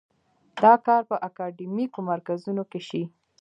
دا 0.63 0.73
کار 0.85 1.01
په 1.09 1.15
اکاډیمیکو 1.27 1.99
مرکزونو 2.11 2.63
کې 2.71 2.81
شي. 2.87 3.03